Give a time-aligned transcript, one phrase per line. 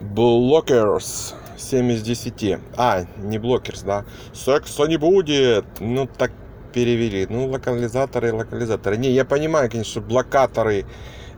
[0.00, 2.58] Blockers 7 из 10.
[2.76, 4.04] А, не Blockers, да.
[4.32, 5.64] Секса не будет.
[5.80, 6.30] Ну, так
[6.72, 7.26] перевели.
[7.28, 8.96] Ну, локализаторы, локализаторы.
[8.96, 10.84] Не, я понимаю, конечно, блокаторы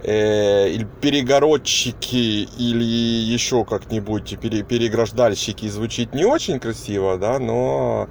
[0.03, 8.09] э, или перегородчики или еще как-нибудь пере, переграждальщики звучит не очень красиво, да, но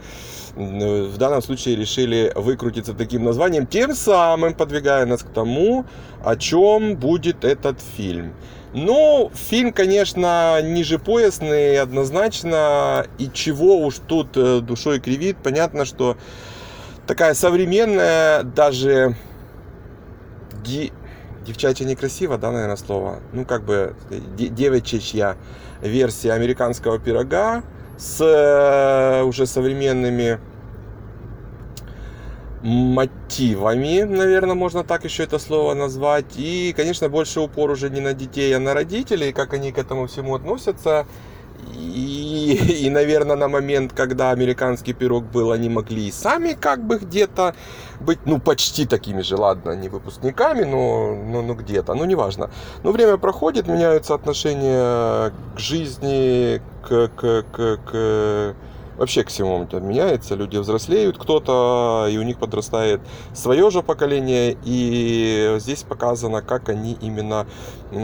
[0.56, 5.86] в данном случае решили выкрутиться таким названием, тем самым подвигая нас к тому,
[6.24, 8.34] о чем будет этот фильм.
[8.74, 16.18] Ну, фильм, конечно, ниже поясный однозначно, и чего уж тут э, душой кривит, понятно, что
[17.08, 19.16] такая современная, даже
[20.64, 20.94] ди...
[21.48, 23.96] девчачья некрасиво, да, наверное, слово, ну, как бы
[24.38, 25.36] девичья
[25.82, 27.64] версия американского пирога
[27.98, 30.40] с э, уже современными
[32.62, 36.38] мотивами, наверное, можно так еще это слово назвать.
[36.38, 40.08] И, конечно, больше упор уже не на детей, а на родителей, как они к этому
[40.08, 41.06] всему относятся.
[41.78, 46.98] И, и, наверное, на момент, когда американский пирог был, они могли и сами как бы
[46.98, 47.56] где-то
[48.00, 52.50] быть, ну, почти такими же, ладно, не выпускниками, но, но, но где-то, ну, неважно.
[52.84, 58.56] Но время проходит, меняются отношения к жизни, к, к, к, к
[59.00, 63.00] вообще к всему это меняется, люди взрослеют кто-то, и у них подрастает
[63.34, 67.48] свое же поколение, и здесь показано, как они именно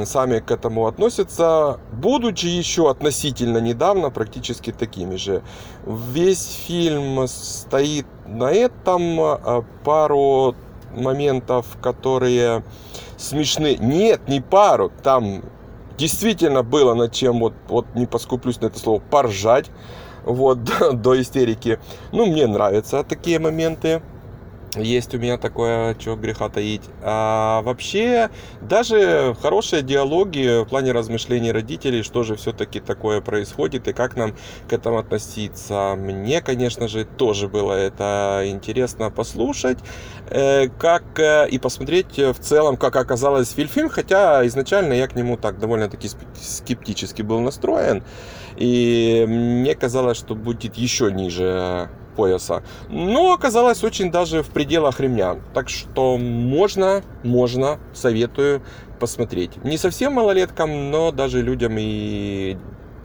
[0.06, 5.44] сами к этому относятся, будучи еще относительно недавно практически такими же.
[5.86, 10.56] Весь фильм стоит на этом, а, пару
[10.96, 12.64] моментов, которые
[13.18, 13.76] смешны.
[13.80, 15.44] Нет, не пару, там
[15.98, 19.70] действительно было над чем, вот, вот не поскуплюсь на это слово, поржать
[20.26, 20.60] вот,
[20.94, 21.80] до, истерики.
[22.12, 24.02] Ну, мне нравятся такие моменты.
[24.76, 26.84] Есть у меня такое, что греха таить.
[27.02, 28.30] А вообще,
[28.62, 34.36] даже хорошие диалоги в плане размышлений родителей, что же все-таки такое происходит и как нам
[34.68, 35.96] к этому относиться.
[35.98, 39.78] Мне, конечно же, тоже было это интересно послушать,
[40.30, 45.38] э, как э, и посмотреть в целом, как оказалось фильм, хотя изначально я к нему
[45.38, 48.04] так довольно-таки скептически был настроен.
[48.58, 52.64] И мне казалось, что будет еще ниже пояса.
[52.90, 55.38] Но оказалось очень даже в пределах ремня.
[55.54, 58.62] Так что можно, можно, советую
[59.00, 59.64] посмотреть.
[59.64, 62.58] Не совсем малолеткам, но даже людям и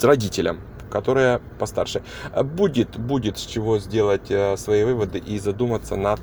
[0.02, 0.60] родителям
[0.90, 2.02] которые постарше.
[2.42, 6.18] Будет, будет с чего сделать э, свои выводы и задуматься над,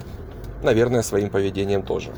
[0.61, 2.11] наверное, своим поведением тоже.